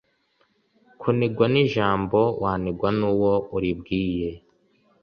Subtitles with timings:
[0.99, 4.29] kunigwa nijambo wanigwa nuwo uribwiye